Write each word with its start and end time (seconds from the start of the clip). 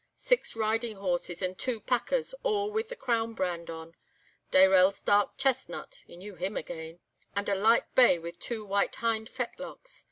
Six 0.15 0.55
riding 0.55 0.95
horses, 0.95 1.43
and 1.43 1.55
two 1.55 1.79
'packers' 1.79 2.33
all 2.41 2.71
with 2.71 2.89
the 2.89 2.95
Crown 2.95 3.35
brand 3.35 3.69
on. 3.69 3.93
Dayrell's 4.51 4.99
dark 5.03 5.37
chestnut, 5.37 6.01
he 6.07 6.17
knew 6.17 6.33
him 6.33 6.57
again. 6.57 6.99
And 7.35 7.47
a 7.47 7.53
light 7.53 7.93
bay 7.93 8.17
with 8.17 8.39
two 8.39 8.65
white 8.65 8.95
hind 8.95 9.29
fetlocks. 9.29 9.99